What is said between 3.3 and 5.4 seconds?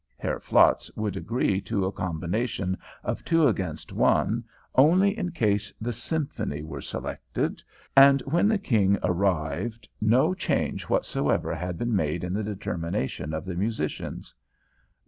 against one only in